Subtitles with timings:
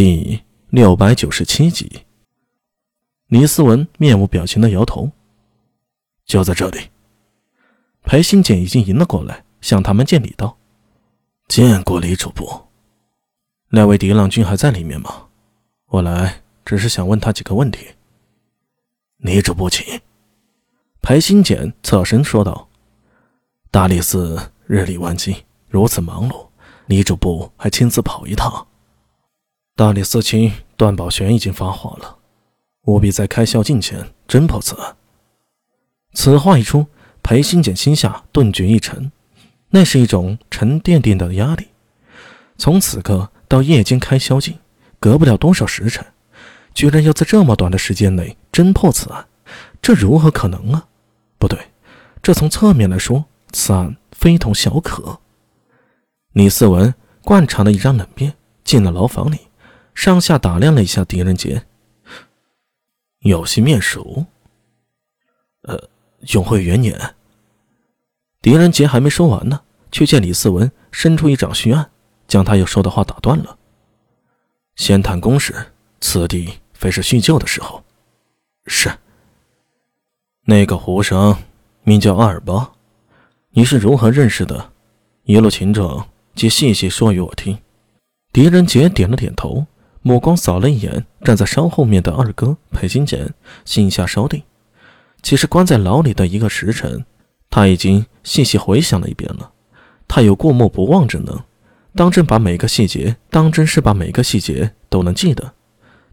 [0.00, 0.40] 第
[0.70, 2.04] 六百九十七集，
[3.26, 5.10] 李思文面无表情的摇头。
[6.24, 6.78] 就在这里，
[8.04, 10.56] 裴新简已经迎了过来，向他们见礼道
[11.50, 12.48] ：“见过李主簿。
[13.70, 15.26] 那位狄浪君还在里面吗？
[15.86, 17.88] 我来只是想问他几个问题。”
[19.18, 20.00] 李主簿，请。
[21.02, 22.68] 裴新简侧身说道
[23.72, 26.46] ：“大理寺日理万机，如此忙碌，
[26.86, 28.64] 李主簿还亲自跑一趟。”
[29.78, 32.16] 大理寺卿段宝玄已经发话了，
[32.86, 34.96] 务必在开宵禁前侦破此案。
[36.14, 36.84] 此话一出，
[37.22, 39.12] 裴新简心下顿觉一沉，
[39.70, 41.68] 那是一种沉甸甸的压力。
[42.56, 44.58] 从此刻到夜间开宵禁，
[44.98, 46.04] 隔不了多少时辰，
[46.74, 49.28] 居然要在这么短的时间内侦破此案，
[49.80, 50.88] 这如何可能啊？
[51.38, 51.56] 不对，
[52.20, 55.20] 这从侧面来说，此案非同小可。
[56.32, 59.38] 李四文惯常的一张冷面，进了牢房里。
[59.98, 61.66] 上下打量了一下狄仁杰，
[63.18, 64.26] 有些面熟。
[65.62, 65.88] 呃，
[66.32, 67.16] 永会元年。
[68.40, 69.60] 狄仁杰还没说完呢，
[69.90, 71.90] 却见李思文伸出一掌虚按，
[72.28, 73.58] 将他要说的话打断了。
[74.76, 77.82] 先谈公事，此地非是叙旧的时候。
[78.66, 78.88] 是。
[80.44, 81.36] 那个胡生
[81.82, 82.70] 名叫阿尔巴，
[83.50, 84.70] 你是如何认识的？
[85.24, 87.58] 一路情状，即细细说与我听。
[88.32, 89.66] 狄仁杰点了点头。
[90.08, 93.34] 目光扫了一眼站在山后面的二哥裴新简，
[93.66, 94.42] 心下稍定。
[95.22, 97.04] 其实关在牢里的一个时辰，
[97.50, 99.50] 他已经细细回想了一遍了。
[100.08, 101.38] 他有过目不忘之能，
[101.94, 105.52] 当真把每个细节当真是把每个细节都能记得。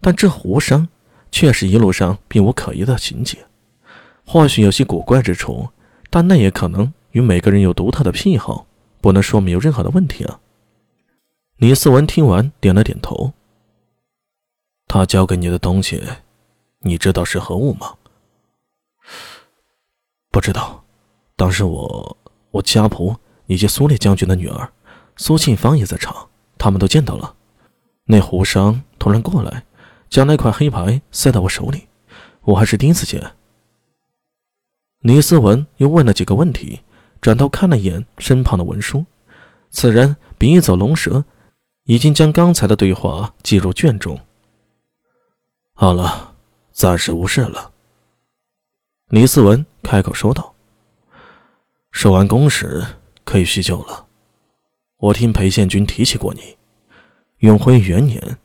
[0.00, 0.88] 但这胡商
[1.30, 3.36] 却是一路上并无可疑的情节，
[4.24, 5.68] 或许有些古怪之处，
[6.08, 8.64] 但那也可能与每个人有独特的癖好，
[9.02, 10.40] 不能说明有任何的问题啊。
[11.58, 13.34] 李思文听完点了点头。
[14.92, 16.02] 他交给你的东西，
[16.80, 17.94] 你知道是何物吗？
[20.30, 20.84] 不知道。
[21.34, 22.14] 当时我、
[22.50, 23.16] 我家仆
[23.46, 24.70] 以及苏烈将军的女儿
[25.16, 27.34] 苏庆芳也在场，他们都见到了。
[28.04, 29.64] 那胡商突然过来，
[30.10, 31.88] 将那块黑牌塞到我手里，
[32.42, 33.32] 我还是第一次见。
[34.98, 36.80] 李思文又问了几个问题，
[37.22, 39.06] 转头看了一眼身旁的文书，
[39.70, 41.24] 此人笔走龙蛇，
[41.84, 44.20] 已经将刚才的对话记入卷中。
[45.74, 46.34] 好了，
[46.70, 47.72] 暂时无事了。
[49.08, 50.54] 李思文开口说道
[51.90, 52.84] ：“收完公事，
[53.24, 54.06] 可以叙旧了。
[54.98, 56.56] 我听裴宪军提起过你，
[57.38, 58.38] 永徽元年，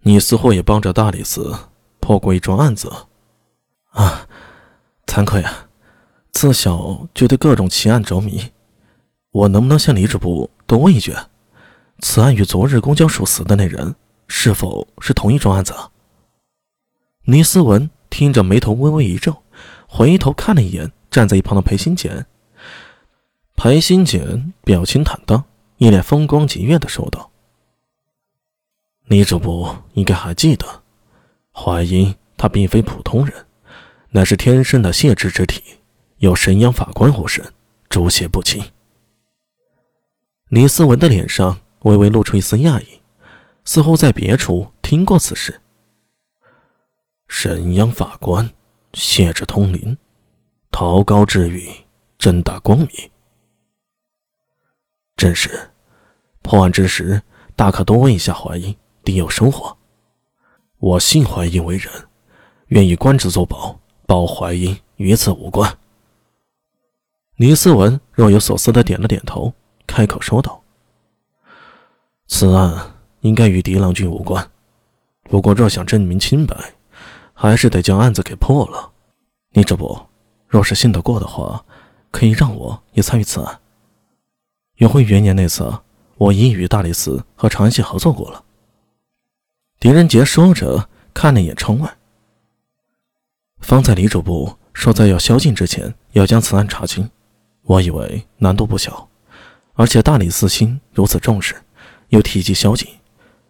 [0.00, 1.54] 你似乎也帮着大理寺
[2.00, 2.90] 破过一桩案子。
[3.90, 4.26] 啊，
[5.06, 5.68] 惭愧啊，
[6.32, 8.50] 自小就对各种奇案着迷。
[9.30, 11.14] 我能不能向李主簿多问一句，
[12.00, 13.94] 此案与昨日公交署死的那人
[14.26, 15.74] 是否是同一桩案子？”
[17.24, 19.44] 倪思文听着，眉头微微一皱，
[19.86, 22.26] 回头看了一眼站在一旁的裴新简。
[23.54, 25.44] 裴新简表情坦荡，
[25.76, 27.30] 一脸风光极月的说道
[29.06, 30.66] ：“李主簿应该还记得，
[31.52, 33.46] 怀英他并非普通人，
[34.10, 35.62] 乃是天生的血质之体，
[36.18, 37.52] 有神阳法官护身，
[37.88, 38.60] 诛邪不侵。”
[40.50, 43.00] 李思文的脸上微微露出一丝讶异，
[43.64, 45.60] 似乎在别处听过此事。
[47.34, 48.52] 沈阳法官，
[48.92, 49.96] 谢之通灵，
[50.70, 51.66] 桃高治狱，
[52.18, 52.88] 正大光明。
[55.16, 55.70] 正是，
[56.42, 57.22] 破案之时，
[57.56, 59.74] 大可多问一下怀英，定有收获。
[60.78, 61.90] 我信怀英为人，
[62.66, 65.78] 愿以官职作保，保怀英与此无关。
[67.36, 69.54] 李思文若有所思的点了点头，
[69.86, 70.62] 开口说道
[72.28, 74.48] ：“此案应该与狄郎君无关，
[75.22, 76.54] 不过若想证明清白。”
[77.42, 78.92] 还是得将案子给破了。
[79.50, 80.00] 你这不，
[80.46, 81.64] 若是信得过的话，
[82.12, 83.60] 可以让我也参与此案。
[84.76, 85.80] 永徽元年那次，
[86.18, 88.44] 我已与大理寺和长安县合作过了。
[89.80, 91.92] 狄仁杰说着，看了一眼窗外。
[93.58, 97.10] 方才李主簿说，在要宵禁之前要将此案查清，
[97.62, 99.08] 我以为难度不小，
[99.74, 101.56] 而且大理寺卿如此重视，
[102.10, 102.88] 又提及宵禁，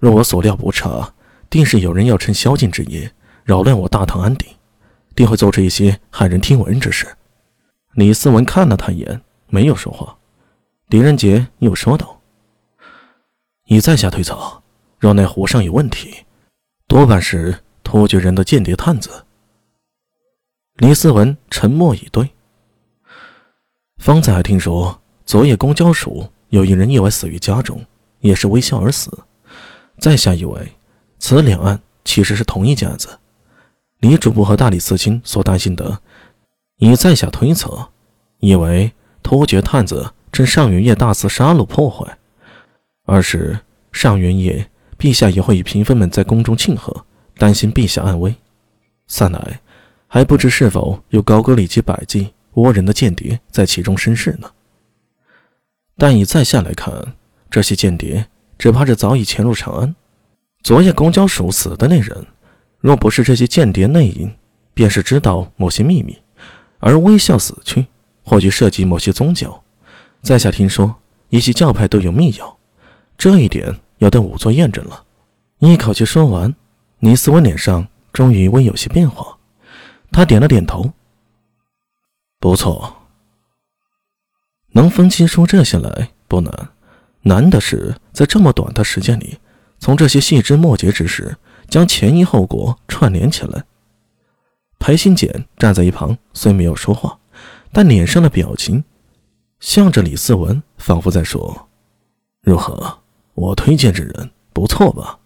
[0.00, 1.14] 若我所料不差，
[1.48, 3.12] 定是有人要趁宵禁之夜。
[3.46, 4.48] 扰乱我大唐安定，
[5.14, 7.06] 定会做出一些骇人听闻之事。
[7.92, 10.18] 李思文看了他一眼，没有说话。
[10.88, 12.20] 狄仁杰又说道
[13.70, 14.36] ：“你在下推测，
[14.98, 16.24] 若那湖上有问题，
[16.88, 19.24] 多半是突厥人的间谍探子。”
[20.78, 22.28] 李思文沉默以对。
[23.98, 27.86] 方才还听说，昨夜公交署有一人意外死于家中，
[28.18, 29.16] 也是微笑而死。
[30.00, 30.72] 在下以为。
[31.20, 33.08] 此两案其实是同一家子。
[34.00, 36.00] 李主簿和大理寺卿所担心的，
[36.76, 37.88] 以在下推测，
[38.40, 42.18] 以为突厥探子趁上元夜大肆杀戮破坏，
[43.06, 43.58] 二是
[43.92, 47.06] 上元夜陛下也会与嫔妃们在宫中庆贺，
[47.38, 48.34] 担心陛下安危。
[49.08, 49.60] 三来
[50.06, 54.50] 还不知是否有高句丽及百济倭人的间谍在其中生事呢。
[55.96, 57.14] 但以在下来看，
[57.50, 58.26] 这些间谍
[58.58, 59.96] 只怕是早已潜入长安。
[60.62, 62.26] 昨夜公交署死的那人。
[62.86, 64.32] 若不是这些间谍内应，
[64.72, 66.16] 便是知道某些秘密，
[66.78, 67.84] 而微笑死去，
[68.22, 69.60] 或许涉及某些宗教。
[70.22, 70.94] 在下听说
[71.28, 72.56] 一些教派都有秘药，
[73.18, 75.02] 这一点要等仵作验证了。
[75.58, 76.54] 一口气说完，
[77.00, 79.36] 尼斯文脸上终于微有些变化，
[80.12, 80.92] 他点了点头。
[82.38, 82.98] 不错，
[84.68, 86.68] 能分析出这些来不难，
[87.22, 89.38] 难的是在这么短的时间里，
[89.80, 91.36] 从这些细枝末节之事。
[91.68, 93.64] 将前因后果串联起来。
[94.78, 97.18] 裴新简站在一旁，虽没有说话，
[97.72, 98.84] 但脸上的表情，
[99.58, 101.68] 向着李四文，仿佛在说
[102.42, 102.98] ：“如何？
[103.34, 105.18] 我推荐这人不错吧？”